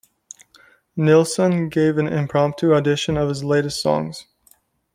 Nilsson 0.95 1.69
gave 1.69 1.99
an 1.99 2.07
impromptu 2.07 2.73
audition 2.73 3.17
of 3.17 3.29
his 3.29 3.43
latest 3.43 3.83
songs. 3.83 4.25